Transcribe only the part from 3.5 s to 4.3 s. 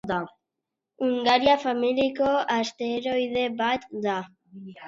bat da.